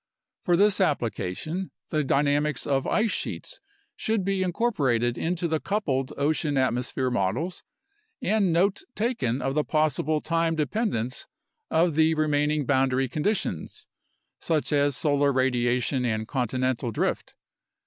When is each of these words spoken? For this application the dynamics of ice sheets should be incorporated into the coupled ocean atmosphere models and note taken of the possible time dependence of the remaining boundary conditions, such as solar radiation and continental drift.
For 0.43 0.57
this 0.57 0.81
application 0.81 1.69
the 1.89 2.03
dynamics 2.03 2.65
of 2.65 2.87
ice 2.87 3.11
sheets 3.11 3.59
should 3.95 4.25
be 4.25 4.41
incorporated 4.41 5.15
into 5.15 5.47
the 5.47 5.59
coupled 5.59 6.11
ocean 6.17 6.57
atmosphere 6.57 7.11
models 7.11 7.61
and 8.19 8.51
note 8.51 8.81
taken 8.95 9.43
of 9.43 9.53
the 9.53 9.63
possible 9.63 10.19
time 10.19 10.55
dependence 10.55 11.27
of 11.69 11.93
the 11.93 12.15
remaining 12.15 12.65
boundary 12.65 13.07
conditions, 13.07 13.85
such 14.39 14.73
as 14.73 14.97
solar 14.97 15.31
radiation 15.31 16.03
and 16.03 16.27
continental 16.27 16.89
drift. 16.91 17.35